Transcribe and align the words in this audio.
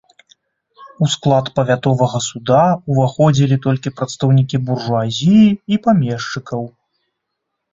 У 1.05 1.09
склад 1.15 1.45
павятовага 1.59 2.21
суда 2.29 2.61
ўваходзілі 2.93 3.55
толькі 3.67 3.93
прадстаўнікі 4.01 4.57
буржуазіі 4.71 5.47
і 5.75 5.81
памешчыкаў. 5.85 6.61